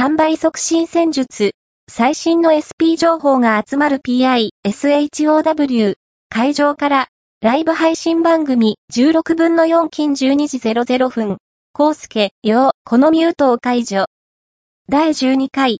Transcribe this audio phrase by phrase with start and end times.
[0.00, 1.52] 販売促進戦術。
[1.86, 5.96] 最新の SP 情報が集まる PI、SHOW。
[6.30, 7.08] 会場から、
[7.42, 11.36] ライブ配信番組16分の4金12時00分。
[11.74, 14.06] コースケ、よう、このミュートを解除。
[14.88, 15.68] 第12回